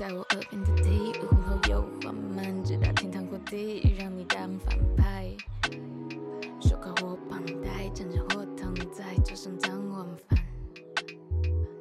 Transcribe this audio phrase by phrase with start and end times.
[0.00, 5.28] 在我耳边的低语，午后又缓慢，直达天堂或地狱，让你当反派。
[6.58, 10.38] 手铐或绑带，站着或躺在桌上当晚饭，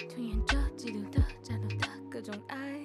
[0.10, 2.84] 吞咽着嫉妒的、战斗的各种爱。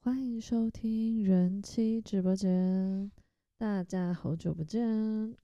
[0.00, 3.10] 欢迎收听人妻直播间，
[3.56, 4.86] 大家好久不见。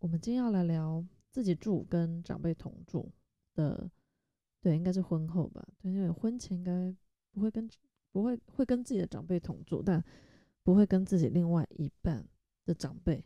[0.01, 3.11] 我们今天要来聊自己住跟长辈同住
[3.55, 3.91] 的，
[4.61, 5.67] 对，应该是婚后吧？
[5.81, 6.95] 对，因为婚前应该
[7.33, 7.69] 不会跟
[8.13, 10.03] 不会会跟自己的长辈同住，但
[10.63, 12.27] 不会跟自己另外一半
[12.65, 13.25] 的长辈，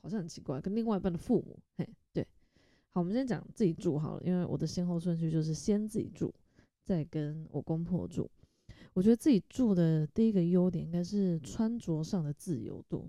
[0.00, 2.26] 好像很奇怪，跟另外一半的父母，嘿，对。
[2.92, 6.34] 好，我们先讲自己住好了，因为我的先后顺序就是先自己住，
[6.84, 8.28] 再跟我公婆住。
[8.92, 13.08] 我觉得自己住的第一个优点应该是穿着上的自由度。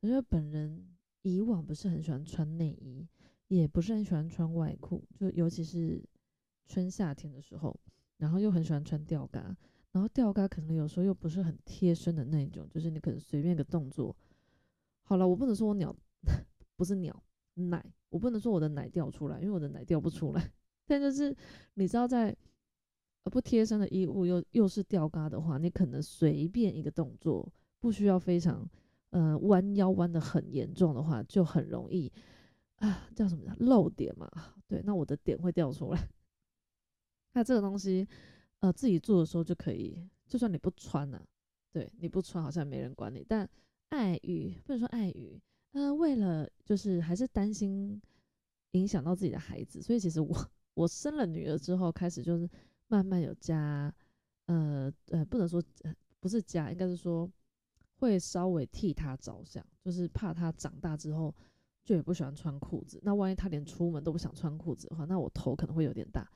[0.00, 0.86] 我觉得本人
[1.22, 3.08] 以往不是很喜欢穿内衣，
[3.48, 6.04] 也不是很喜欢穿外裤，就尤其是
[6.66, 7.74] 春夏天的时候，
[8.18, 9.56] 然后又很喜欢穿吊嘎，
[9.92, 14.14] 然后吊嘎可能有时候又不是很贴身的那一种，就是你可能随便一个动作。
[15.02, 15.94] 好了，我不能说我鸟
[16.76, 17.22] 不是鸟
[17.54, 20.52] 奶，我不能说我的奶掉出来，因为我的奶掉不出来。
[20.86, 21.36] 但就是
[21.74, 22.36] 你知道在。
[23.26, 28.68] 而不贴身的衣物又又是吊嘎的话，你可能随便一个动作，不需要非常
[29.12, 32.12] 呃弯腰弯的很严重的话，就很容易
[32.76, 34.30] 啊叫什么漏点嘛？
[34.68, 36.08] 对，那我的点会掉出来。
[37.34, 38.08] 那这个东西
[38.60, 41.22] 呃自己做的时候就可以，就算你不穿呢，
[41.70, 43.24] 对，你不穿好像没人管你。
[43.28, 43.48] 但
[43.90, 45.40] 碍于不能说碍于，
[45.72, 48.00] 呃，为了就是还是担心
[48.72, 50.34] 影响到自己的孩子，所以其实我
[50.74, 52.48] 我生了女儿之后开始就是。
[52.86, 53.92] 慢慢有加，
[54.44, 55.60] 呃呃，不能说
[56.20, 57.28] 不是加，应该是说
[57.96, 61.34] 会稍微替他着想，就是怕他长大之后
[61.82, 63.00] 就也不喜欢穿裤子。
[63.02, 66.30] 那万一他连出门都不想穿裤子的话，那我头可能会有点大。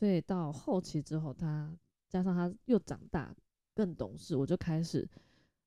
[0.00, 3.36] 所以到后期之后，他加上他又长大
[3.74, 5.06] 更懂事，我就开始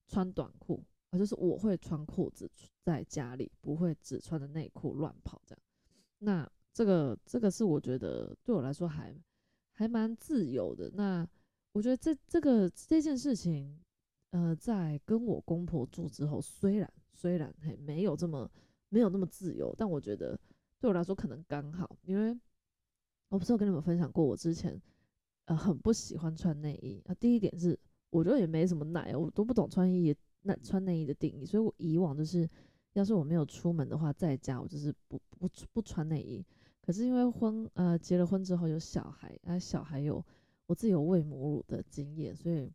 [0.08, 2.50] 穿短裤，啊，就是我会穿裤子
[2.82, 5.62] 在家里，不会只穿着内裤乱跑这样。
[6.18, 9.16] 那这个这个是我觉得对我来说还。
[9.76, 10.88] 还蛮自由的。
[10.94, 11.28] 那
[11.72, 13.84] 我觉得这这个这件事情，
[14.30, 18.48] 呃，在跟我公婆住之后，虽然虽然嘿没有这么
[18.90, 20.40] 没有那么自由，但我觉得
[20.80, 22.40] 对我来说可能刚好，因为
[23.34, 24.80] 我不是有跟你们分享过，我之前
[25.46, 27.16] 呃很不喜欢穿内衣啊。
[27.16, 27.78] 第一点是
[28.12, 32.48] 我觉得也没什么奶，我都不懂穿衣那穿内衣的定义，所以我以往就是
[32.94, 36.46] 要是我没有出门的话，在家我就是不不不穿内衣。
[36.80, 40.24] 可是因为婚呃结了婚之后有小孩，啊小孩有
[40.68, 42.72] 我自己有喂母乳的经验，所以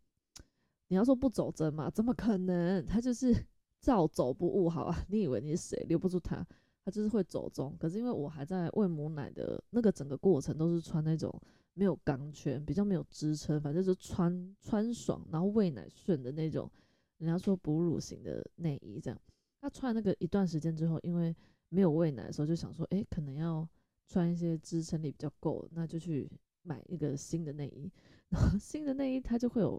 [0.88, 2.84] 你要说不走针嘛，怎么可能？
[2.84, 3.46] 他就是
[3.80, 5.06] 照走不误，好啊？
[5.08, 5.86] 你以为你是谁？
[5.88, 6.44] 留不住他，
[6.88, 7.76] 他就是会走中。
[7.78, 11.30] 可是因为我还在喂母奶的那个整个过程，都是穿那种
[11.74, 16.70] 没有钢圈，比较没有支撑，反正就穿穿爽，然后喂奶顺的那种，
[17.18, 19.20] 人家说哺乳型的内衣这样。
[19.60, 21.36] 他穿那个一段时间之后，因为
[21.68, 23.68] 没有喂奶的时候，就想说，哎，可能要。
[24.10, 26.26] 穿一些支撑力比较够，那就去
[26.62, 27.92] 买一个新的内衣。
[28.30, 29.78] 然 后新的内衣它就会有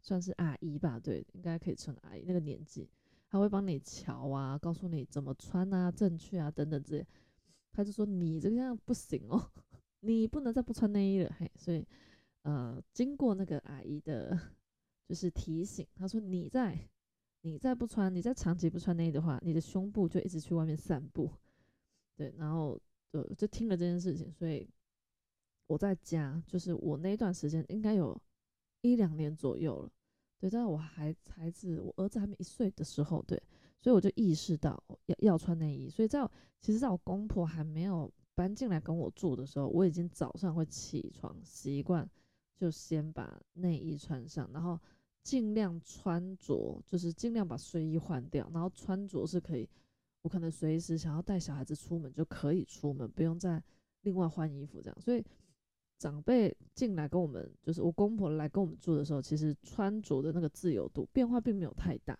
[0.00, 2.90] 算是阿姨吧，对，应该可以称阿姨那个年纪，
[3.28, 7.06] 他会帮你瞧啊，告诉你怎么穿啊，正确啊等等之类。
[7.70, 9.50] 他就说你这个样不行哦，
[10.00, 11.34] 你不能再不穿内衣了。
[11.38, 11.86] 嘿，所以
[12.42, 14.38] 呃，经过那个阿姨的，
[15.06, 16.78] 就是提醒，他说你在
[17.42, 21.30] 你再不穿，你在长期不穿内衣的话，你的胸部就一直去外面散步。
[22.16, 22.80] 对，然后。
[23.10, 24.68] 就就听了这件事情，所以
[25.66, 28.14] 我在家，就是我那段时间应该有
[28.82, 29.90] 一两年左右了，
[30.38, 33.42] 对，在我还孩子，我儿子还没一岁的时候，对，
[33.80, 36.28] 所以我就意识到要要穿内衣，所以在
[36.60, 42.08] 其实在我公婆还没有搬进来跟我住的时候，我已经早上会起床习惯
[42.56, 44.78] 就先把内衣穿上，然后
[45.22, 49.68] 尽量穿着就是尽量把睡衣换掉，然后穿着是可以。
[50.22, 53.62] 我可能随时想要带小孩子出门就可以出门，不用再
[54.02, 55.00] 另外换衣服这样。
[55.00, 55.24] 所以
[55.98, 62.18] 长辈进来跟我们，就是我公婆来跟我们住的时候，其实穿着的那个自由度变化并没有太大。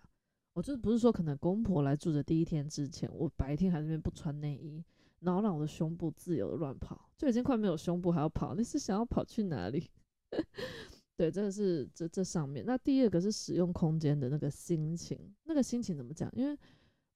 [0.54, 4.84] 我就是不是说可能公婆来住的第一天之前，我白天还那边不穿内衣，
[5.20, 9.88] 然后让我的胸部自由的乱跑，就已经快没有胸部还要跑，你是想要跑去哪里？
[11.16, 12.64] 对，这个是这这上面。
[12.66, 16.28] 那第二个是使用空间的那个心情，那个心情怎么讲？
[16.34, 16.58] 因为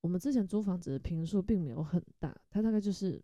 [0.00, 3.20] 我们之前租房子的平数并没有很大，它大概就是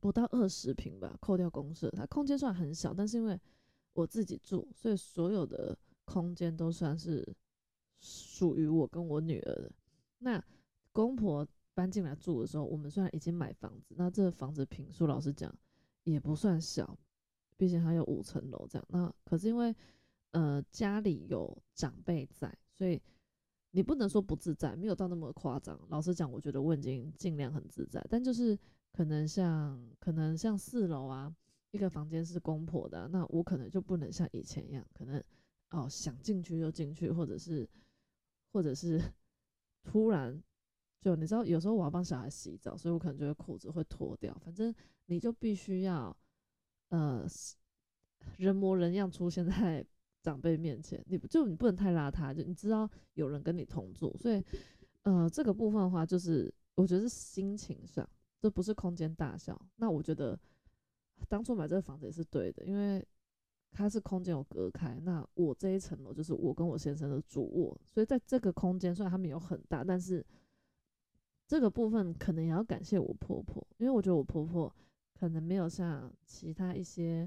[0.00, 2.92] 不到二十平吧，扣掉公社，它空间算很小。
[2.92, 3.40] 但是因为
[3.92, 7.26] 我自己住，所以所有的空间都算是
[7.98, 9.72] 属于我跟我女儿的。
[10.18, 10.42] 那
[10.92, 15.54] 公婆搬进来住的时候，我们虽然已经买房子，那这房子平数老实讲
[16.02, 16.98] 也不算小，
[17.56, 18.86] 毕竟它有五层楼这样。
[18.90, 19.74] 那可是因为
[20.32, 23.00] 呃家里有长辈在，所以
[23.70, 25.78] 你不能说不自在，没有到那么夸张。
[25.88, 28.58] 老实讲，我觉得我已经尽量很自在，但就是
[28.94, 31.34] 可能像可能像四楼啊，
[31.72, 35.22] 一个房间是公婆的，那我可能就不能像以前一样，可能
[35.70, 37.68] 哦想进去就进去，或者是
[38.52, 39.02] 或者是
[39.82, 40.40] 突然
[41.00, 44.72] 就你知道，有时候我要帮小孩洗澡，所以我可能就会裤子会脱掉，反正
[45.06, 46.16] 你就必须要
[46.90, 47.26] 呃
[48.38, 49.84] 人模人样出现在。
[50.24, 54.42] 长辈面前，你就你不能太邋遢，就你知道有人跟你同住，所以，
[55.02, 58.08] 呃，这个部分的话，就是我觉得是心情上，
[58.44, 59.58] 这不是空间大小。
[59.76, 60.38] 那我觉得
[61.30, 63.02] 当初买这个房子也是对的，因为
[63.72, 65.00] 它是空间有隔开。
[65.00, 70.22] 那我这一层楼就是我跟我先生的主卧，所以在这个空间，虽然它没有很大，但是
[71.48, 74.70] 这个部分可能也要感谢我婆婆，因为我觉得我婆婆
[75.18, 77.26] 可能没有像其他一些。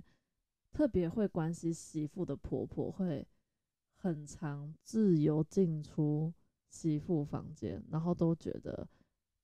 [0.74, 3.26] 特别会关心媳妇的婆婆会
[3.96, 6.32] 很常自由进出
[6.70, 8.88] 媳妇房间，然后都觉得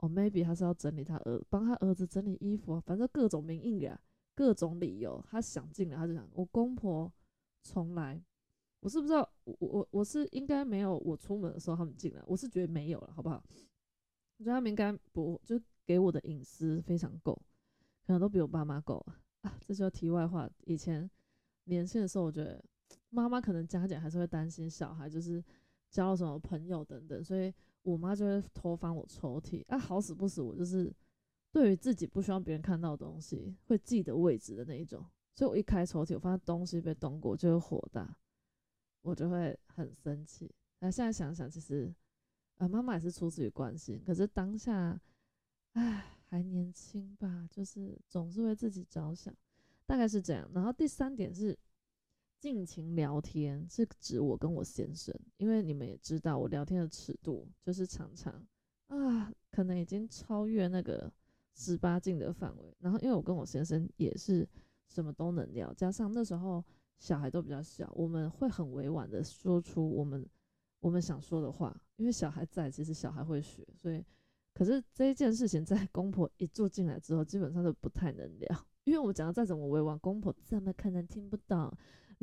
[0.03, 3.97] 哦，maybe 他是要整理他儿，帮他儿子整理衣服，反正各种名义啊，
[4.35, 7.09] 各种理由，他想进来他就想，我公婆
[7.61, 8.21] 从来，
[8.81, 13.41] 我是不知道，我我我是应该没有，我出门的时候他们进来，我是觉得没有了，好不好？
[14.39, 17.33] 我觉得他们应该不就给我的隐私非常够，
[18.05, 18.97] 可能都比我爸妈够
[19.41, 19.57] 啊。
[19.61, 20.49] 这就题外话。
[20.65, 21.09] 以前
[21.63, 22.61] 年轻的时候，我觉得
[23.09, 25.41] 妈妈可能加减还是会担心小孩，就是
[25.93, 27.53] 交了什么朋友等等，所以
[27.83, 29.63] 我妈就会偷翻我抽屉。
[29.67, 30.93] 啊，好死不死，我就是
[31.51, 35.05] 对于自己不希望别人看到的东西，会记得位置的那一种。
[35.35, 38.17] 所以我一开抽屉，我发现东西被动过，就会火大，
[39.03, 40.53] 我就会很生气。
[40.79, 41.93] 那现在想想，其实
[42.57, 44.99] 啊，妈妈也是出自于关心，可是当下，
[45.73, 46.09] 唉。
[46.33, 49.31] 还年轻吧，就是总是为自己着想，
[49.85, 50.49] 大概是这样。
[50.51, 51.55] 然后第三点是
[52.43, 58.33] 尽情聊天，是指我跟我先生，因为你们也知道我聊天的尺度就是常常
[58.87, 61.09] 啊，可能已经超越那个
[61.55, 62.75] 十八禁的范围。
[62.79, 64.45] 然后因为我跟我先生也是
[64.89, 66.61] 什么都能聊，加上那时候
[66.99, 70.27] 小孩都比较小，我们会很委婉的说出我们
[70.81, 74.03] 我们想说的话，因为小孩在，其实小孩会学，所以。
[74.53, 81.71] 可是这一件事情在公婆一住进来之后，基本上都不太能聊，因为我们讲的再怎么委婉，公婆怎么可能听不懂？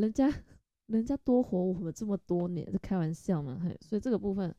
[0.01, 0.29] 人家
[0.87, 3.61] 人家多活我们这么多年，是开玩笑嘛？
[3.63, 4.55] 嘿，所以这个部分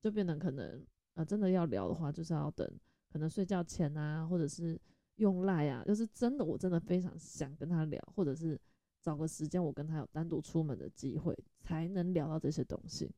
[0.00, 0.84] 就变得可能
[1.14, 2.68] 啊，真的要聊的话，就是要等
[3.10, 4.78] 可能睡觉前啊，或者是
[5.16, 8.60] 用赖啊，就是真的我真的非常想跟他聊，或者是
[9.00, 13.10] 找个时间我跟他有单独出门的机会，才能聊到这些东西。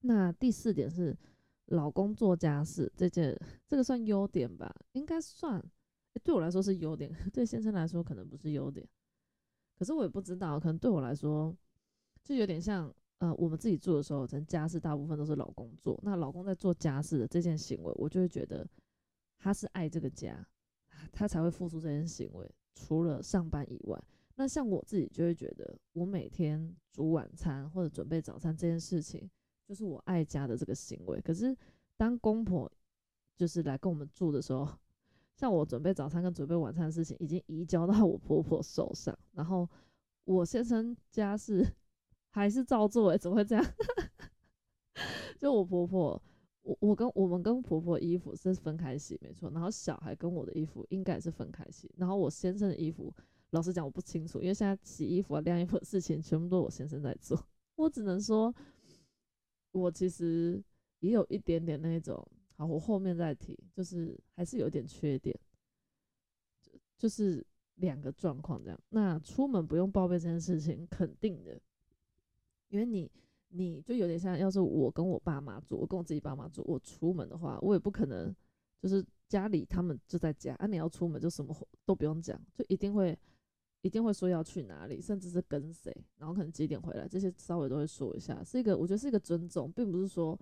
[0.00, 1.16] 那第四点是。
[1.66, 4.74] 老公做家事这件，这个算优点吧？
[4.92, 5.62] 应该算，
[6.22, 8.86] 对我来说是优点， 对先生来说可能不是优点。
[9.74, 11.56] 可是我也不知道，可能对我来说，
[12.22, 15.98] 就有点像，呃，我们自己做的时候，可能家事大部分都是老公做。
[16.02, 18.66] 那老公在做家事的这件行为，我就会觉得
[19.38, 20.46] 他是爱这个家，
[21.12, 22.48] 他才会付出这件行为。
[22.74, 24.02] 除了上班以外，
[24.36, 29.30] 那像我自己就会觉得，我每天煮晚餐或者准备早餐这件事情。
[29.64, 31.56] 就是我爱家的这个行为，可是
[31.96, 32.70] 当公婆
[33.36, 34.68] 就是来跟我们住的时候，
[35.42, 39.68] 像我准备早餐跟准备晚餐的事情，已经移交到我婆婆手上，然后
[40.22, 41.66] 我先生家事
[42.30, 43.64] 还是照做，诶，怎么会这样？
[45.36, 46.22] 就我婆婆，
[46.62, 53.12] 我我跟我们跟婆婆衣服是分开洗，没错，然后小孩跟我的衣服应该也是分开洗，然后我先生的衣服，
[53.50, 57.36] 老实讲我不清楚，因为现在洗衣服啊、晾衣服的事情全部都我先生在做，
[57.74, 58.54] 我只能说。
[59.72, 60.62] 我其实
[61.00, 62.24] 也有一点点那种，
[62.56, 65.38] 好，我后面再提，就是还是有点缺点，
[66.60, 67.44] 就就是
[67.76, 68.80] 两个状况这样。
[68.90, 71.60] 那出门不用报备这件事情，肯定的，
[72.68, 73.10] 因为你
[73.48, 78.34] 你就有点像，要是我跟我爸妈住，我跟我自己爸妈住，我出门的话，我也不可能
[78.80, 81.54] 就是家里他们就在家，啊，你要出门就什么
[81.84, 83.18] 都不用讲，就一定会。
[83.84, 90.38] 一定会说要去哪里，甚至是跟谁，然后可能几点回来，这些稍微都会说一下，是一个我觉得是一个尊重，并不是说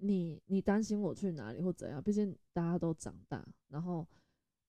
[0.00, 3.46] 你你担心我去哪里或怎样，毕竟大家都长大。
[3.68, 4.06] 然后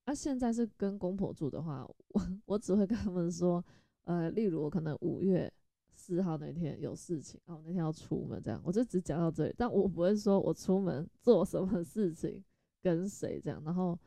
[0.05, 3.63] 啊，现在是跟公婆住的话，我我只会跟他们说，
[4.03, 5.51] 呃，例如我可能五月
[5.91, 12.43] 四号那天有事情，哦，那天要出门这样，我就只讲到这里，但我不会说我出门做什么事情，
[12.81, 13.97] 跟谁这样，然后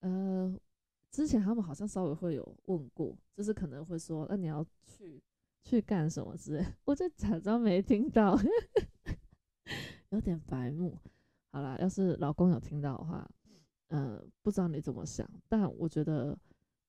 [0.00, 0.58] 呃。
[1.10, 5.18] 之前他们好像稍微会有问过，就是可能会说，那你要去
[5.64, 8.38] 去干什么之类，我就假装没听到，
[10.10, 10.96] 有点白目。
[11.50, 13.28] 好啦，要是老公有听到的话，
[13.88, 16.38] 嗯，不知道你怎么想，但我觉得，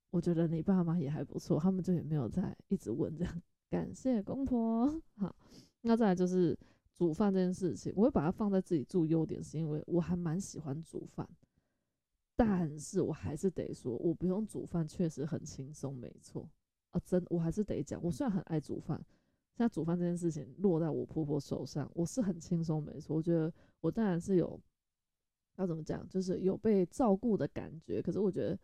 [0.09, 4.89] 我觉得你爸妈也还不错，他们就也没有在一直问这样， 感谢公婆。
[5.15, 5.35] 好，
[5.81, 6.57] 那再来就是
[6.93, 11.27] 煮饭这件事情，我会把它放在自己住优点，是因为我还蛮喜欢煮饭。
[12.35, 16.49] 但是我还是得说，我不用煮饭确实很轻松，没错
[16.91, 19.01] 啊，真我还是得讲，我虽然很爱煮饭，
[19.59, 23.15] 那煮饭这件事情落在我婆婆手上，我是很轻松，没错。
[23.15, 24.59] 我觉得我当然是有
[25.57, 28.01] 要怎么讲，就是有被照顾的感觉。
[28.01, 28.57] 可是我觉得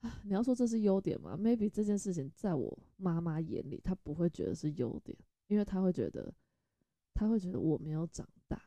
[0.00, 5.16] 啊，你要说这是优点吗？Maybe 这件事情在我妈妈眼里，她不会觉得是优点，
[5.48, 6.34] 因为她会觉得，
[7.14, 8.60] 她会觉得我没有长大，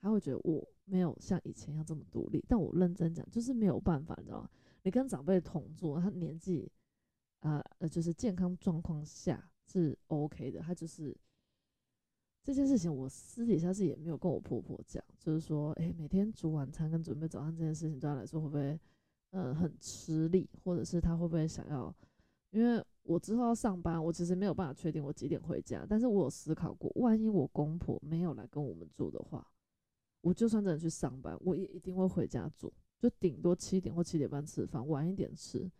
[0.00, 0.68] 她会觉得我。
[0.88, 4.48] 没有像以前一样这么独立，但我认真讲，就是没有办法，你知道吗？
[4.84, 6.70] 你跟长辈同住，他年纪，
[7.40, 11.14] 呃呃，就是健康状况下是 OK 的，他就是
[12.42, 18.78] 这件事情，我私底下是也没有跟我婆婆讲，就是说，哎，每天煮晚餐跟准备早餐这件事情对他来说会不会，
[19.30, 21.94] 呃，很吃力，或者是他会不会想要？
[22.50, 29.46] 因为我之后要上班，我其实没有办法确定我几点回家，但是我有思考过，万一我公婆没有来跟我们住的话。
[30.22, 35.58] 我就算真的去上班，我也一定会回家做，就顶多七点或七点半吃饭，晚一点吃。
[35.58, 35.70] 因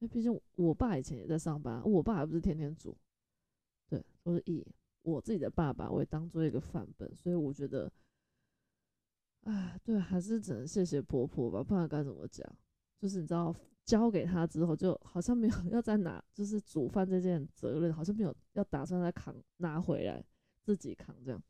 [0.00, 2.96] 为毕竟我爸以前也在上班，我爸还不是天天煮。
[4.22, 4.66] 我，是以
[5.02, 7.90] 我自己的爸爸为当做一个范本，所以我觉得，
[9.42, 12.46] 哎，对，还是只能谢谢婆婆吧，不然该怎么讲？
[12.98, 20.24] 就是你知道，交给他之后，就好像没有 要再拿，就是煮饭这件责任，好像没有要打算再扛拿回来
[20.62, 21.42] 自己扛这样。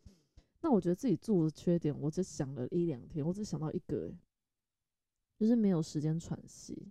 [0.63, 4.11] 那我觉得自己住的缺点，我只想了一两天，我只想到一个，
[5.37, 6.91] 就是没有时间喘息。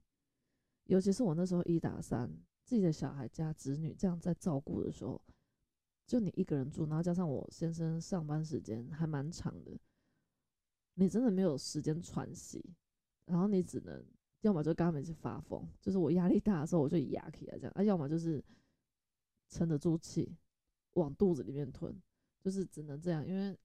[0.86, 2.30] 尤其是我那时候一打三，
[2.66, 5.20] 自己的小孩加子女这样在照顾的时候，
[6.12, 9.80] 就你一个人住，然后加上我先生上班时间还蛮长的，
[10.96, 12.62] 你真的没有时间喘息，
[13.28, 14.04] 然后你只能
[14.42, 18.44] 要么就跟他们一起发疯，就是我压力大的时候我就压起来这样，啊，要么就是
[19.48, 20.36] 撑得住气
[20.96, 21.96] 往肚子里面吞。
[22.42, 23.58] 就是只能这样，因为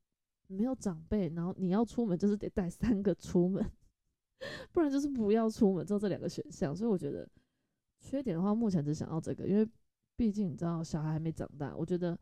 [0.46, 3.68] 没有长辈，然后你要出门就是得带三个出门，
[4.70, 6.76] 不然就是不要出门，就这两个选项。
[6.76, 7.28] 所以我觉得
[7.98, 9.66] 缺点的话，目前只想到这个，因为
[10.14, 12.16] 毕竟你知道小孩还没长大，我觉得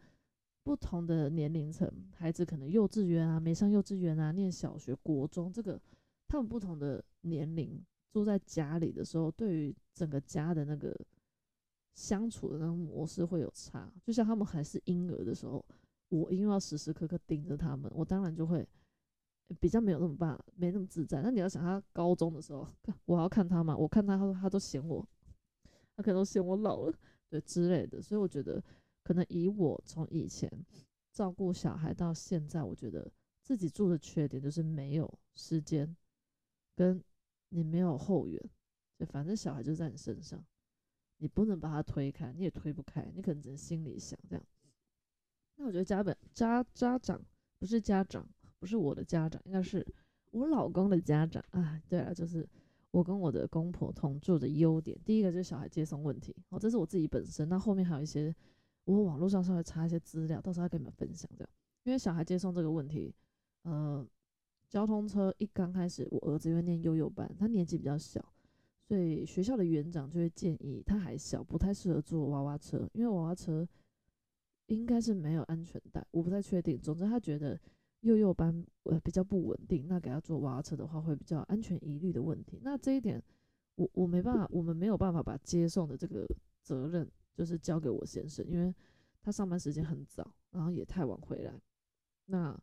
[0.64, 5.80] 不同的年龄层孩子可能幼稚园啊，没上幼稚园啊，念小学、国中，这个
[6.26, 7.80] 他们不同的年龄
[8.10, 10.98] 住在家里的时候，对于整个家的那个
[11.94, 13.92] 相处的那个模式会有差。
[14.02, 15.64] 就像他们还是婴儿的时候。
[16.10, 18.64] 我因为要时时刻刻盯着他们，我当然就会
[19.58, 21.20] 比较没有那么办，没那么自在。
[21.22, 22.64] 那你要想他高中的时候，
[23.06, 25.04] 我要看他嘛，我看他，他说他都嫌我，
[25.96, 26.94] 他可能都嫌我老了，
[27.28, 28.00] 对之类的。
[28.00, 28.62] 所以我觉得，
[29.04, 30.50] 可能以我从以前
[31.12, 33.08] 照顾小孩到现在，我觉得
[33.42, 35.94] 自己住的缺点就是没有时间，
[36.74, 37.00] 跟
[37.50, 38.42] 你没有后援，
[38.98, 40.44] 就反正小孩就在你身上，
[41.18, 44.44] 你不能把他推开，你也推不开，你可能只能心里想这样。
[45.56, 47.22] 那我觉得家本家家长
[47.58, 49.86] 不是家长，不是我的家长，应该是
[50.32, 51.80] 我老公的家长啊。
[51.88, 52.48] 对啊，就是
[52.90, 54.98] 我跟我的公婆同住的优点。
[55.04, 57.48] 第一个就是小孩接送问题，哦，这是我自己本身。
[57.48, 58.34] 那后面还有一些
[58.84, 61.50] 我网络上稍微查一些资料，到时候再跟你们分享这样。
[61.84, 63.14] 因为小孩接送这个问题，
[63.62, 64.06] 呃，
[64.68, 68.24] 交通车一刚开始，我儿子因为念幼幼班，他年纪比较小，
[68.86, 73.66] 所以学校的园长就会建议他还小，不太适合坐娃娃车，因为娃娃车。
[74.68, 76.80] 应该是没有安全带，我不太确定。
[76.80, 77.60] 总之，他觉得
[78.00, 82.58] 幼幼班呃比较不稳定，那给他坐娃娃车的话会比较安全疑虑的问题。
[82.62, 83.22] 那这一点，
[83.74, 86.26] 我我没办法，我们没有办法把接送的这个
[86.62, 88.74] 责任就是交给我先生，因为
[89.20, 91.52] 他上班时间很早，然后也太晚回来。
[92.26, 92.58] 那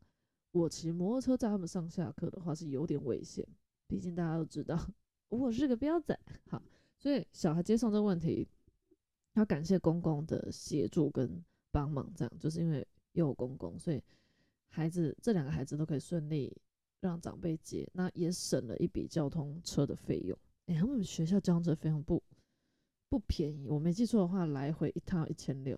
[0.51, 3.47] 我骑摩托车载他们上下课的话是有点危险，
[3.87, 4.89] 毕竟大家都知道
[5.29, 6.17] 我是个彪仔。
[6.49, 6.61] 好，
[6.97, 8.47] 所以小孩接送这个问题，
[9.33, 11.43] 要感谢公公的协助跟。
[11.73, 14.03] 帮忙这样，就是因为有公公，所以
[14.67, 16.53] 孩子这两个孩子都可以顺利
[16.99, 20.37] 让长辈接，那也省了一笔交通车的费用。
[20.65, 22.21] 哎，他们学校交通车费用不
[23.11, 25.77] 不便宜，我没记错的话，来回一趟一千六，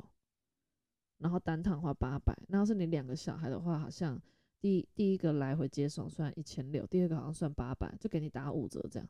[1.18, 2.32] 然后单趟的话八百。
[2.48, 4.22] 那要是你两个小孩的话，好像
[4.62, 9.10] 第第一个来回接送算一千六，第二个好像算八百，就给你打五折这样。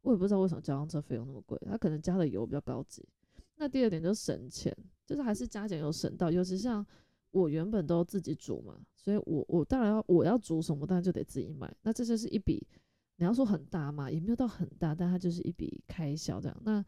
[0.00, 3.06] 我也不知道为什么交通车费用那么贵，他可能加的油比较高级。
[3.54, 6.28] 那第二点就省钱，就是还是加减有省到。
[6.28, 6.84] 尤其像
[7.30, 11.72] 我原本都自己煮嘛，所以我我当然要我要煮什么，当然就得自己买。
[11.82, 12.66] 那这就是一笔，
[13.14, 16.62] 你要说很大嘛，也没有到很大，但它就是一笔开销这样。
[16.64, 16.84] 那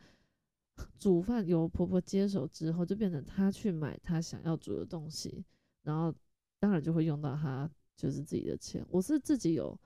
[0.98, 5.44] 煮饭由婆婆接手之后，就变成她去买她想要煮的东西，
[5.82, 6.14] 然后
[6.58, 8.84] 当然就会用到她就是自己的钱。
[8.90, 9.78] 我是自己有，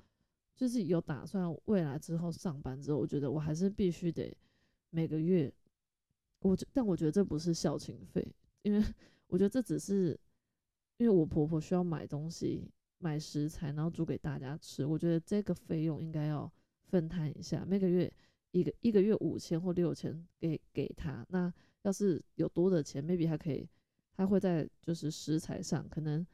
[0.54, 4.36] 就是有打算未来之后上班之后，我觉得我还是必须得
[4.90, 5.52] 每个月。
[6.40, 8.24] 我但我觉得这不是孝亲费，
[8.62, 8.84] 因为
[9.26, 10.18] 我觉得这只是
[10.98, 14.84] 因为我婆婆需要买东西、买食材，然后煮给大家吃。
[14.84, 16.50] 我觉得这个费用应该要
[16.84, 18.12] 分摊一下，每个月
[18.60, 21.24] 一个一个月五千或六千给给他。
[21.28, 23.68] 那要是有多的钱，maybe 他可以，
[24.16, 26.26] 他会在就是食材上可能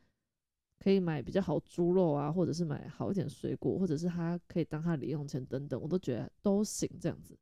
[0.78, 7.36] 可以买比较好猪肉啊，或者是买好一点水果，或者是他可以当他零用钱等等，我都觉得都行这样子。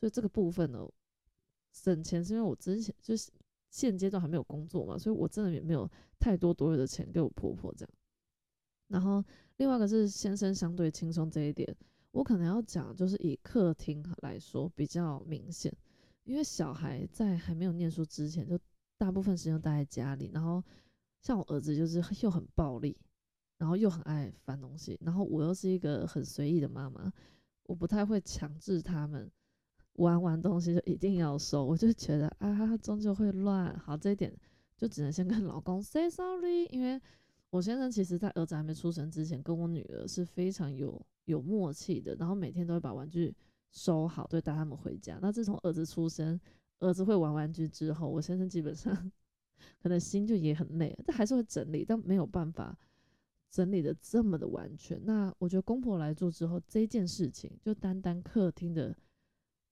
[0.00, 0.88] 所以这个部分呢，
[1.72, 3.30] 省钱是因为我之前就是
[3.70, 7.90] 现阶段还没有工作嘛，所以我真的也没有太多多余的钱给我婆婆这样。
[8.88, 9.24] 然后
[9.58, 11.74] 另外一个是先生相对轻松这一点，
[12.12, 15.74] 我可能要讲就是以客厅来说比较明显，
[16.24, 18.58] 因为小孩在还没有念书之前，就
[18.96, 20.62] 大部分时间待在家里，然后
[21.20, 22.96] 像我儿子就是又很暴力，
[23.58, 27.12] 然后又很爱翻东西，然后我又是一个很随意的妈妈，
[27.64, 29.30] 我不太会强制他们。
[29.96, 33.78] 玩完东西就一定要收，我就觉得啊，终究会乱。
[33.78, 34.34] 好，这一点
[34.74, 36.98] 就只能先跟老公 say sorry，因为
[37.52, 43.34] 我先生其实在儿子还没出生之前，跟我女儿是非常有有默契的，然后每天都会把玩具
[43.70, 45.18] 收好，对，带他们回家。
[45.20, 46.40] 那自从儿子出生，
[46.78, 49.12] 儿子会玩玩具之后，我先生基本上
[49.82, 52.74] 可能心就也很累，但还是会整理，但没有办法
[53.50, 54.98] 整理的这么的完全。
[55.04, 58.96] 那我觉得公婆来住之后，这件事情就单单客厅的。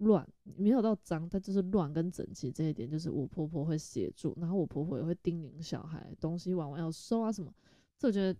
[0.00, 7.52] 乱没有到脏，但就是乱跟整齐这一点，就是我婆婆会协助，然后我婆婆也会叮咛小孩东西玩完要收啊什么。
[8.00, 8.36] 所以我觉得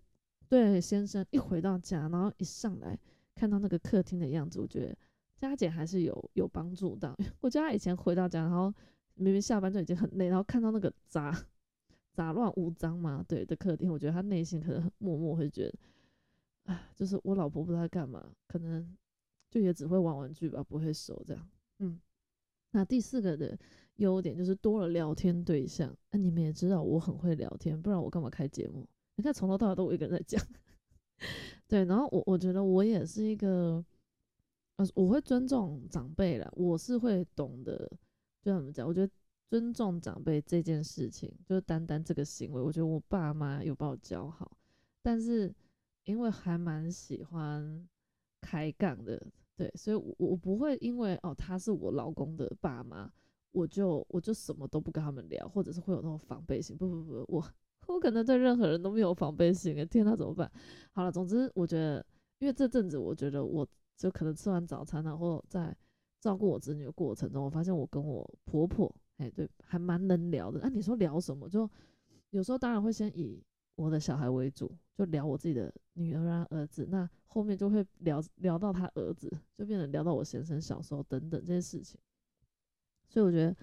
[0.49, 2.99] 对先生一回到家，然后一上来
[3.35, 4.97] 看到那个客厅的样子，我觉得
[5.37, 7.15] 佳姐还是有有帮助到。
[7.41, 8.73] 我家以前回到家，然后
[9.15, 11.47] 明明下班就已经很累，然后看到那个杂
[12.15, 18.97] 杂乱无章嘛，对的客厅，我觉得他内心可能默默会觉得，啊，就是我老婆不知道干嘛，可能。
[19.53, 21.51] 就也只会玩玩具吧，不会收这样。
[21.81, 22.01] 嗯，
[22.71, 23.59] 那第四个的
[23.97, 25.93] 优点就是多了聊天对象。
[26.13, 28.87] 那你们也知道我很会聊天，不然我干嘛开节目？
[29.21, 30.43] 你看从头到尾都我一个人在讲。
[31.69, 33.85] 对，然后我我觉得我也是一个，
[34.77, 37.77] 呃，我会尊重长辈了，我是会懂得，
[38.41, 38.89] 就怎么讲？
[38.89, 39.13] 我觉得
[39.47, 44.57] 尊重长辈这件事情，就是单单这个行为，我觉得我爸妈有把我教好。
[45.03, 45.55] 但是
[46.05, 47.87] 因为还蛮喜欢
[48.41, 49.23] 开杠的。
[49.55, 53.13] 对，所以，我我不会因为哦他是我老公的爸妈，
[53.53, 56.75] 我就我就什么都不跟他们聊，或者是会有那种防备心。
[56.75, 57.45] 不不不，我
[57.93, 59.75] 我可能对任何人都没有防备心。
[59.89, 60.51] 天哪，怎么办？
[60.93, 62.05] 好了，总之我觉得，
[62.39, 65.77] 因为这阵子我觉得我就可能吃完早餐，然后在
[66.21, 70.61] 照顾我子女的过程中，我发现我跟我婆婆，哎，对，还蛮能聊的。
[70.63, 71.49] 那你说聊什么？
[71.49, 71.69] 就
[72.31, 73.43] 有时候当然会先以
[73.77, 76.87] 我的小孩为主，就聊我自己的女儿啊、儿子。
[76.91, 81.99] 那后面就会聊聊到他儿子，就变成聊到我先生小时候等等这些事情，
[83.09, 83.57] 所以我觉得，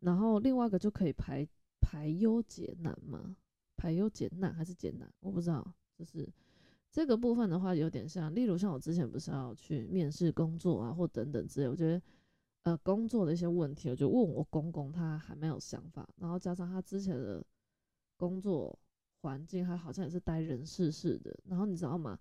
[0.00, 1.46] 然后另外一个就可以排
[1.80, 3.34] 排忧解难嘛，
[3.78, 5.64] 排忧解难还是解难，我不知道，
[5.96, 6.28] 就是
[6.90, 12.02] 这个部分的话有点像，例如像我之前不是要去面试工作啊，或等等之类，我觉得
[12.64, 17.42] 呃工作的一些问题，我就问我公公，他还没有想法，然后加上他之前的
[18.16, 18.76] 工作
[19.22, 22.18] 环境，他好像也是待人事事的，然后你知道吗？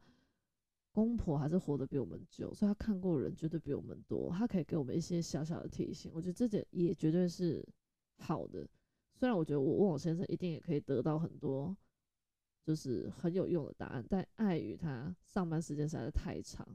[0.92, 6.12] 公婆还是活得比我们久，所以他看过人绝对比我们多，他可以给我们一些小小的提醒。
[6.14, 7.64] 我觉得这点也绝对是
[8.18, 8.68] 好的。
[9.18, 11.76] 虽然我觉得我问我先生一定也可以得到很多，
[12.64, 16.66] 就是很有用的答案，但碍于他上班时间实在是太长，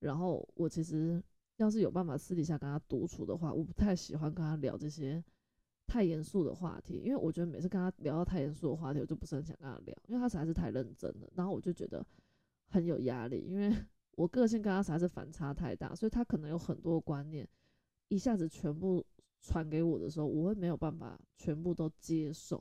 [0.00, 1.22] 然后我其实
[1.56, 5.22] 要是有办法私底下跟他独处的话，我不太喜欢跟他聊这些
[5.86, 12.04] 太严肃的话题，因为我觉得每次跟他聊到太严肃的话题，我就不是很想跟他聊，因为他实在是太认真了，然后我就觉得。
[12.66, 13.70] 很有压力，因为
[14.16, 17.46] 我个性跟他实在是反差太大，所以他可能有很多观念，
[18.08, 19.04] 一下子全部
[19.44, 22.60] 传给我的时候，我会没有办法全部都接受，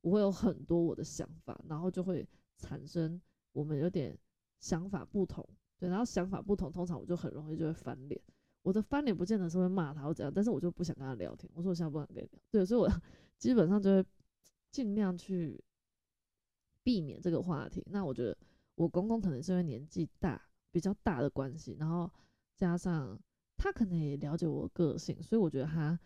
[0.00, 3.20] 我会有很多我的想法，然后就会产生
[3.52, 4.18] 我们有点
[4.58, 8.20] 想法不同，对，然后想法不同，通常我就很容易就会翻脸。
[8.62, 11.48] 我的翻脸不见得是会骂他或怎样，但是我就不想跟他聊天。
[11.54, 12.88] 我说我现在不想跟你聊，对，所以我
[13.38, 14.04] 基本上就会
[14.70, 15.62] 尽量去
[16.82, 17.82] 避免这个话题。
[17.90, 18.36] 那我觉得。
[18.76, 22.10] 我公公可能是因为年纪大，比较大的关系，然后
[22.56, 23.16] 加上
[23.56, 25.96] 他可能也了解我个性，所以我觉得他，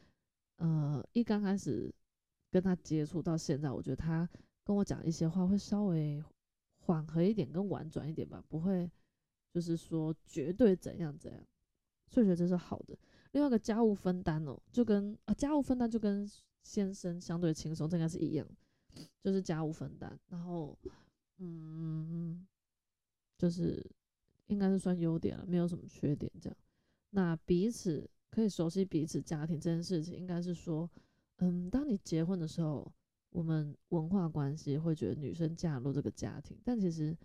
[0.58, 1.92] 呃，一刚开始
[2.52, 4.28] 跟他接触到现在，我觉得他
[4.62, 6.22] 跟我讲一些话会稍微
[6.78, 8.88] 缓和一点，跟婉转一点吧，不会
[9.52, 11.42] 就是说绝对怎样怎样，
[12.06, 12.96] 所以觉得这是好的。
[13.32, 16.30] 另外一个家务分担哦，就跟啊家务分担就跟
[16.62, 18.46] 先生相对轻松，这应该是一样，
[19.22, 20.78] 就是家务分担，然后
[21.38, 22.46] 嗯。
[23.38, 23.80] 就是
[24.48, 26.56] 应该是算优点了，没有什么缺点这样。
[27.10, 30.88] 那彼此可以熟悉彼此家庭这件事情，应该是说，
[31.38, 32.90] 嗯，当你结婚的时候，
[33.30, 37.16] 我们文化关系会觉得女生嫁入这个家庭，但其实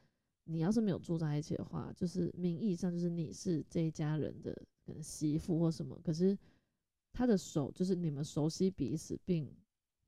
[0.45, 4.53] 你要是没有住在一起的话，就是名义上就是你是这一家人的
[4.85, 6.37] 可能媳妇或什么，可是
[7.11, 9.49] 他的手就是你们熟悉彼此，并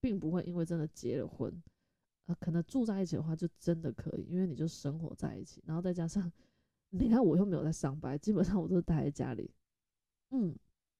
[0.02, 1.52] 并不会因为真的结了婚，
[2.26, 6.32] 呃，可能住在一起的话就真的可以，因为你就生活在一起，然后再加上
[6.92, 9.52] 你看我又没有在上班，基本上我都是待在家里，
[10.32, 10.56] 嗯，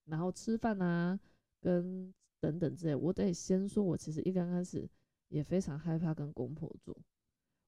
[0.06, 1.20] 然后吃饭啊，
[1.60, 2.12] 跟。
[2.38, 4.88] 等等之类，我得先说，我其实一刚开始
[5.28, 6.96] 也非常害怕跟公婆住，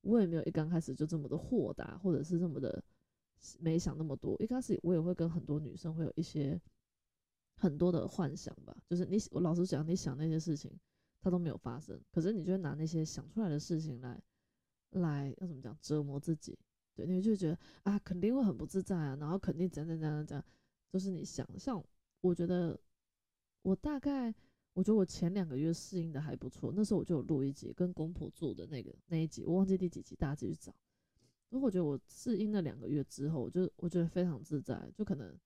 [0.03, 2.85] 我也没有一刚开始就这么的豁达，或者是这么的
[3.59, 4.37] 没想那么多。
[4.40, 6.61] 一开始我也会跟很多女生会有一些
[7.57, 10.70] 很多的幻想吧，就是你我老实讲，你想那些事情，
[11.18, 14.22] 它都没有发生，可是你就会拿那些想出来的事情来
[14.90, 16.57] 来要怎么讲折磨自己，
[16.94, 20.44] 对，你就觉得啊肯定会很不自在啊，然后肯定怎样怎样怎样，
[20.92, 21.83] 就是你想，像
[22.21, 22.79] 我觉得
[23.63, 24.35] 我大概。
[24.75, 30.73] 我觉得我前两个月适应的还不错，那时候我就录一集跟公婆做的那个那一集，我忘记第几集，大家自己去找。
[31.49, 35.37] 如果我觉得我适应了两个月之后，我就我觉得非常自在，就可能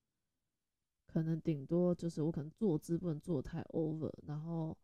[1.07, 4.77] 可能顶多就是我可能坐姿不能坐太 over，然后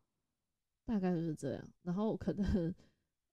[0.86, 1.62] 大概就是这样。
[1.82, 2.74] 然后可能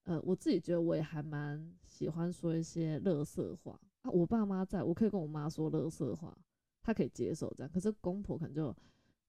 [0.03, 6.37] 呃我自己觉得我也还蛮喜欢说一些乐色话啊，我爸妈在我可以跟我妈说乐色话，
[6.85, 7.71] 他可以接受这样。
[7.73, 8.75] 可是公婆可能就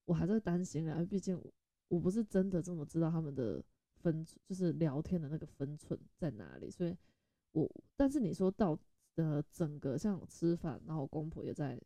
[0.05, 1.41] 我还在担心啊，毕竟。
[1.89, 3.63] 我不是真的这么知道他们的
[4.01, 6.93] 分，就是聊天的那个分寸在哪里，所以，
[7.53, 7.65] 我
[7.95, 8.77] 但是你说到
[9.15, 11.79] 呃整个像吃饭，然后公婆也在，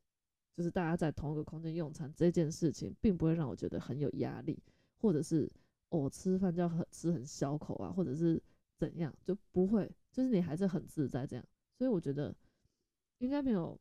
[0.57, 4.59] 就是大家在同一个空间用餐这件事情，并不会让我觉得很有压力，
[4.97, 5.47] 或者是
[5.89, 8.41] 我吃饭就要很吃很小口啊，或者是
[8.75, 11.45] 怎样就不会，就是你还是很自在这样，
[11.77, 12.35] 所以我觉得
[13.19, 13.79] 应该没有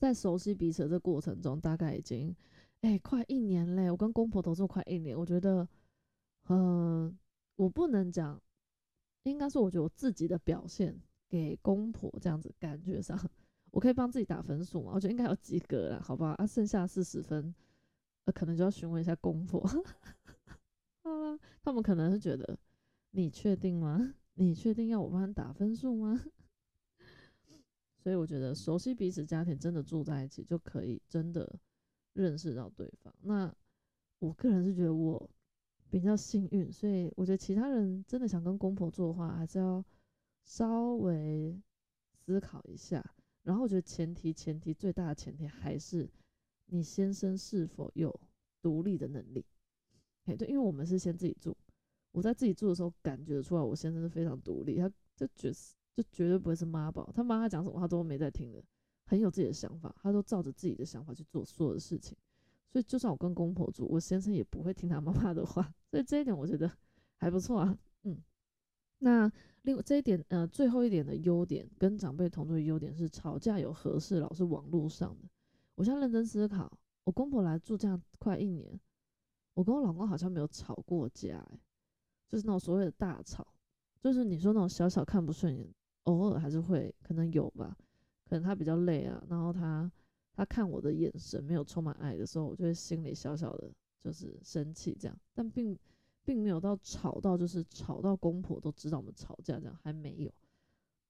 [0.00, 2.34] 在熟悉彼此的过程中，大概已经。
[2.80, 3.90] 哎，快一年嘞！
[3.90, 5.68] 我跟公婆都住快一年，我觉得，
[6.48, 7.14] 嗯，
[7.56, 8.40] 我不能讲，
[9.24, 13.20] 应该说，我觉得我自己的表现给公婆这样子感觉上，
[13.70, 14.92] 我可以帮自己打分数嘛？
[14.94, 16.30] 我觉得应该有及格了，好不好？
[16.38, 17.54] 啊，剩下四十分，
[18.24, 19.60] 呃，可能就要询问一下公婆，
[21.04, 22.58] 好了，他们可能是觉得，
[23.10, 24.14] 你确定吗？
[24.32, 26.18] 你确定要我帮你打分数吗？
[28.02, 31.60] 所以我觉得熟悉彼此家庭，真的住在一起就可以，真的。
[32.12, 33.54] 认识到对方，那
[34.18, 35.30] 我个人是觉得我
[35.88, 39.82] 比较幸运，所以我觉得其他人真的想跟公婆做的话，还是要
[40.44, 41.56] 稍微
[42.10, 43.02] 思考一下。
[43.44, 46.10] 然后我觉得前提前提最大的前提还是
[46.66, 48.12] 你先生是否有
[48.60, 49.46] 独立的能力。
[50.24, 51.56] 哎，对，因为我们是先自己住，
[52.10, 55.54] 我在自己住的时候感觉出来我先生是非常独立，他就觉得
[55.94, 58.62] 就绝对不会是妈宝，他妈他讲什么他都没在听的。
[59.04, 62.16] 很有自己的想法，他都照着自己的想法去做所有的事情，
[62.70, 66.70] 所以就算我跟公婆住，我先生也不会听他妈妈的话， 所以这一点我觉得
[67.16, 67.76] 还不错啊。
[68.04, 68.22] 嗯，
[68.98, 69.28] 那
[69.62, 75.28] 另这一点，呃，最后一点的优点跟长辈同住的优点是吵架有合适老是网络上的。
[75.74, 76.72] 我现在认真思考，
[77.02, 78.78] 我公婆来住这样快一年，
[79.54, 81.60] 我跟我老公好像没有吵过架，哎，
[82.28, 83.44] 就是那种所谓的大吵，
[84.00, 85.68] 就是你说那种小小看不顺眼，
[86.04, 87.76] 偶尔还是会可能有吧。
[88.28, 89.90] 可能他比较累啊，然后他
[90.32, 95.76] 他看我的眼神没有充满爱的时候，我就会心里小小的，就是生气这样，但并
[96.24, 100.32] 并没有到吵到就是吵到公婆都知道我们吵架这样，还没有。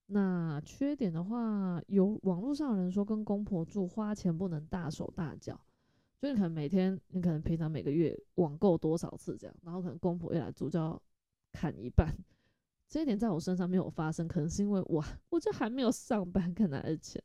[0.07, 5.61] 那缺点的话，有网络上人说跟公婆住花钱不能大手大脚，
[6.19, 11.01] 就你可能每天你可能平常每个月网购多少次这样，然后可能公婆一来住就要
[11.53, 12.17] 砍一半。
[12.91, 17.23] 这一点在我身上没有发生，可能是因为我 我就还没有上班，可拿的钱。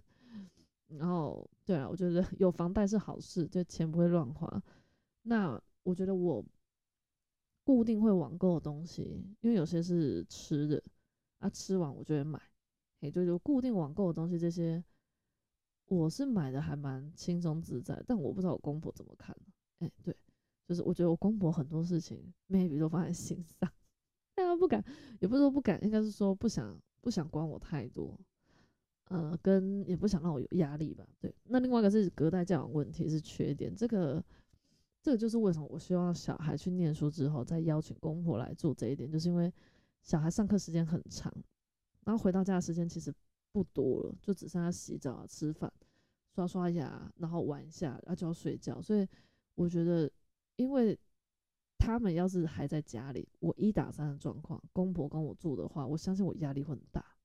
[0.88, 4.64] 然后，对啊，我觉得有房贷是好事，就钱不会乱花。
[5.24, 6.46] 那我觉得我
[7.64, 10.82] 固定会网购的东西，因为有些是吃的
[11.40, 12.40] 啊，吃完我就会买。
[13.02, 14.82] 哎，就就固定网购的东西，这些
[15.88, 18.02] 我是买的还蛮轻松自在。
[18.08, 19.36] 但我不知道我公婆怎么看。
[19.80, 20.16] 哎，对，
[20.68, 23.68] 就是我觉得我公婆很多事情 maybe 都放在心上。
[24.36, 24.84] 大家不敢，
[25.22, 28.20] 也不是说不敢，应该是说不想不想管我太多，
[29.06, 31.08] 呃，跟也不想让我有压力吧。
[31.20, 34.24] 对，那另外一个是隔代教养问题是缺点，这个
[35.02, 39.52] 这个就是为什么我希望小孩去念书之后再邀请公婆来做这一点，就是因为
[40.04, 41.34] 小孩上课时间很长，
[42.04, 43.14] 然后回到家的时间其实
[43.52, 45.72] 不多了，就只剩下洗澡、吃饭、
[46.34, 48.82] 刷刷牙，然后玩一下，然后就要睡觉。
[48.82, 49.08] 所以
[49.56, 50.12] 我觉得，
[50.58, 51.00] 因为
[51.86, 57.16] 他们要是还在家里，我一打三的状况，公婆跟我住的话，我相信我压力会很大，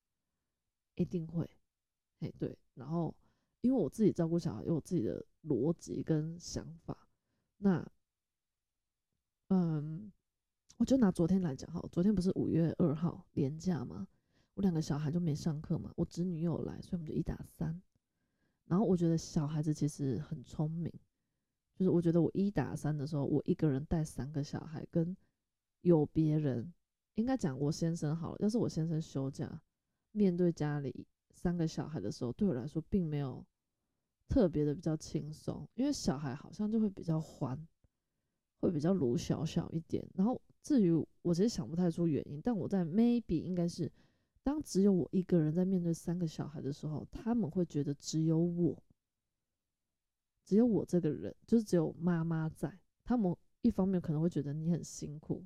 [0.97, 1.49] 一定会。
[2.19, 3.17] 哎，对，然后
[3.63, 7.09] 因为我自己照顾小孩，有我自己的逻辑跟想法，
[7.57, 7.91] 那，
[9.49, 10.13] 嗯，
[10.77, 14.07] 我就拿昨天来讲哈，昨天不是五月二号连假吗？
[14.53, 17.81] 我两个小孩就没上课嘛，我侄女又来，所以我们就一打三。
[18.67, 20.93] 然后我觉得小孩子其实很聪明，
[21.81, 25.17] 就是我觉得我一打三的时候，我一个人带三个小孩，跟
[25.81, 26.71] 有别人，
[27.15, 29.63] 应该讲我先生好了，要是我先生休假，
[30.13, 33.43] 面对家里三个小孩的时候，对我来说并没有
[34.29, 37.59] 特别的比较轻松，因为小孩好像就会比较欢，
[38.61, 40.07] 会比较鲁小小一点。
[40.15, 43.91] 然后至于我其实想不太出原因，但我在 maybe 应该是。
[44.43, 48.75] 当只有我一个人在面对三个小孩的时候，他们会觉得只有我，
[50.51, 52.77] 只有我这个人，就是只有妈妈在。
[53.05, 53.33] 他们
[53.63, 55.45] 一方面可能会觉得你很辛苦，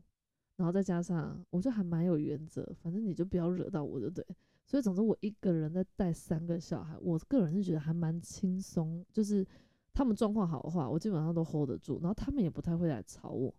[0.56, 4.26] 然后再加上我就还蛮有原则，反正你就不要惹到我，就对。
[4.64, 9.04] 所以总之我一个人在带三个小孩，我个人是觉得还蛮轻松。
[9.12, 9.46] 就是
[9.92, 13.54] 他们状况好的话，我基本上都 hold 得住，然后他们也不太会来吵我。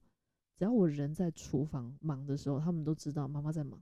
[0.58, 3.80] 只要我人在厨房忙的时候，他们都知道妈妈在忙。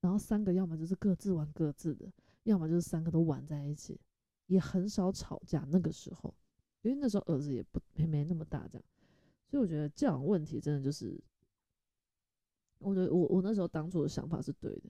[0.00, 2.10] 然后三个要么就是各自玩各自的，
[2.44, 4.00] 要么就是三个都玩在一起，
[4.46, 5.66] 也很少吵架。
[5.70, 6.34] 那个时候，
[6.84, 8.84] 因为那时候儿子也不没没那么大，这样，
[9.46, 11.18] 所以我觉得教养问题真的就是，
[12.78, 14.82] 我觉得我我那时候当初的想法是对的。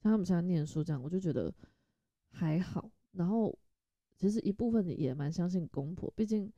[0.00, 1.54] 像他们现在念书这样，我就觉得
[2.30, 2.90] 还好。
[3.12, 3.56] 然后
[4.16, 6.52] 其实一部分也蛮相信公婆，毕竟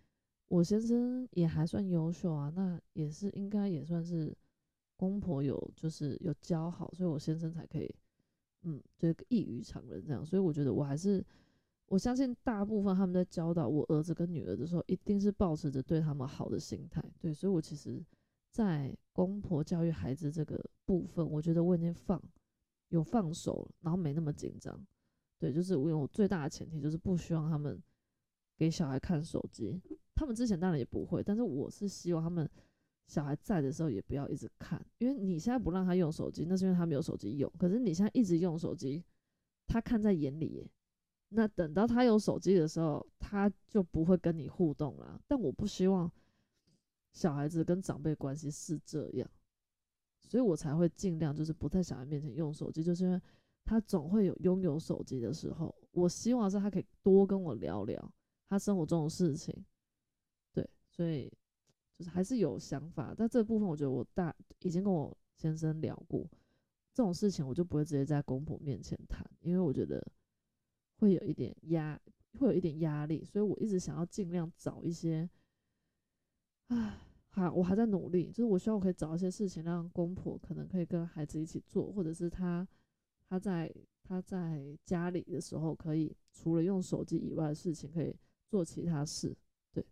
[0.48, 4.35] 我先生也还算优秀啊，那也是应该也算是
[4.96, 7.94] 公婆有就是有教好，所以我先生才可以。
[8.62, 11.22] 嗯，就异于常人这样，所以我觉得我还是
[11.94, 17.00] 我相信大部分他们在教导我儿子跟女儿的时候，一定是保持着对他们好的心态。
[17.20, 18.04] 对，所以我其实，
[18.50, 22.20] 在公婆教育孩子这个部分，我觉得我已经放
[22.88, 24.76] 有放手了，然后没那么紧张。
[25.38, 27.80] 对，就是我有最大的前提就是不希望他们
[28.59, 29.80] 给小孩看手机，
[30.16, 32.50] 他们之前当然也不会，但是我是希望他们。
[33.07, 37.48] 小孩在的时候也不要一直看，因为你现在不让他用手机，那是因为他没有手机用。
[37.57, 39.04] 可是你现在一直用手机，
[39.68, 40.68] 他看在眼里。
[41.35, 45.20] 那等到他有手机的时候，他就不会跟你互动了。
[45.27, 46.11] 但我不希望
[47.12, 49.29] 小孩子跟长辈关系是这样，
[50.29, 53.20] 所以我才会尽量就是不在小孩面前用手机，就是因为
[53.64, 55.75] 他总会有拥有手机的时候。
[55.90, 58.12] 我希望是他可以多跟我聊聊
[58.49, 59.64] 他生活中的事情，
[60.53, 61.33] 对，所以。
[61.97, 66.29] 就是还是有想法，但这部分我觉得我大已经跟我先生聊过，
[66.92, 70.05] 这种事情我就不会直接在公婆面前谈，因为我觉得
[71.05, 72.01] 会有一点压，
[72.38, 75.29] 会有一点压力，所以我一直想要尽量找一些，
[76.69, 82.67] 唉，好，我还在努力，就是我希望我可以找一些事情让公婆可能可以跟孩子一起做，或者是他
[83.29, 83.71] 他在
[84.03, 88.17] 他在家里的时候可以除了用手机以外的事情可以
[88.49, 89.37] 做其他事。
[89.75, 89.85] 对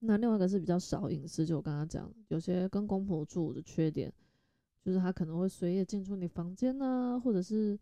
[0.00, 4.12] 那另外一个是比较少隐私，就我刚刚讲，有些跟公婆住的缺点，
[4.82, 7.78] 就是他可能会随意进出你房间呢，或者是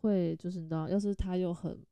[0.00, 1.84] 会就是你知道，要是他又很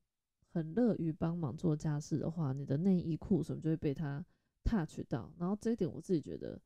[0.53, 4.25] 很乐于帮忙做家事的话，你的内衣裤什么就会被他
[4.65, 6.61] touch 到，然后这一点我自己觉得，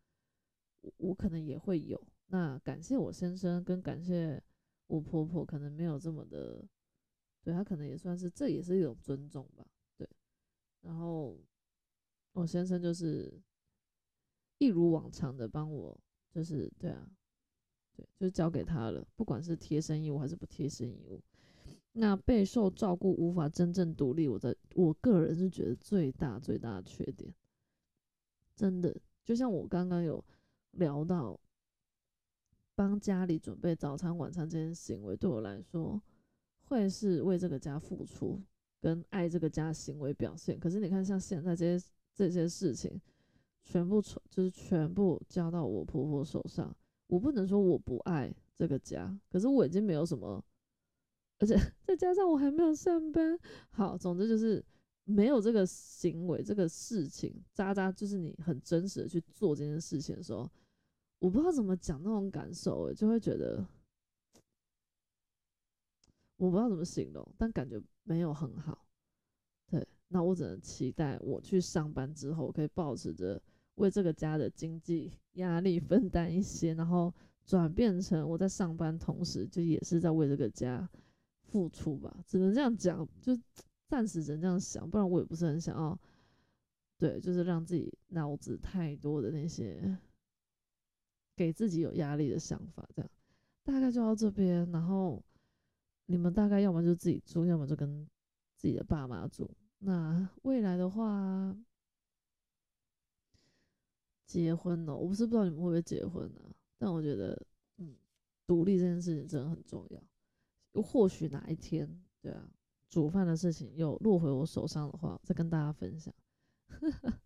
[0.81, 2.01] 我我可能也会有。
[2.27, 4.43] 那感谢我先生跟感谢
[4.87, 6.65] 我婆婆，可能没有这么的，
[7.43, 10.09] 对他可能也算是这也是一种尊重吧，对，
[10.81, 11.37] 然后。
[12.33, 13.43] 我先生就是
[14.59, 16.01] 一如往常的帮我，
[16.31, 17.11] 就是对啊，
[17.93, 19.05] 对，就交给他了。
[19.17, 21.21] 不管是贴身衣物还是不贴身衣物，
[21.93, 27.33] 那备受照顾无法真正独立，我的我个人是觉得最大最大的缺点。
[28.55, 30.25] 真的，就像我刚刚有
[30.73, 31.39] 聊到，
[32.75, 36.01] 帮家里准备早餐晚餐这件行为，对我来说
[36.65, 38.41] 会是为这个家付出
[38.81, 40.59] 跟爱这个家行为表现。
[40.59, 41.87] 可是你看，像现在这些。
[42.13, 43.01] 这些事情
[43.63, 46.77] 全部从就是全部交到我婆婆手上，
[47.07, 50.45] 我不能说我不爱这个家，可是我已经没有什么，
[51.41, 53.39] 而且 再加上我还没有上班。
[53.71, 54.65] 好，总之就是
[55.05, 60.49] 没有这个行为，这个事情渣渣就是你很真实的去做这件事情的时候，
[61.19, 63.67] 我不知道怎么讲那种感受，诶，就会觉得
[66.37, 68.87] 我不知道怎么形容，但感觉没有很好。
[69.69, 73.41] 对那我只能期待我去上班之后，可以保持着
[73.77, 77.13] 为这个家的经济 压力分担一些，然后
[77.47, 80.89] 转变成我在上班同时，就也是在为这个家
[81.51, 82.23] 付出吧。
[82.27, 83.37] 只能这样讲，就
[83.89, 85.99] 暂时只能这样想，不然我也不是很想要，
[86.97, 89.99] 对，就是让自己脑子太多的那些
[91.35, 92.89] 给自己有压力的想法。
[92.95, 93.11] 这样
[93.65, 95.23] 大概就到这边，然后
[96.07, 98.09] 你们大概要么就自己住，要么就跟
[98.57, 99.51] 自己的爸妈住。
[99.79, 101.57] 那未来的话，
[104.27, 106.41] 结婚哦，我不是不知道你们会不会结婚呢？
[106.79, 107.41] 但我觉得，
[107.79, 107.97] 嗯，
[108.47, 110.03] 独立这件事情真的很重要。
[110.73, 112.49] 又或许哪一天，对啊，
[112.89, 116.13] 煮饭的事情又落回我手上的话，再跟大家分享。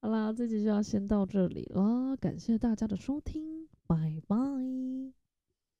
[0.00, 5.17] 好啦，这集就要先到这里啦，感谢大家的收听，拜拜。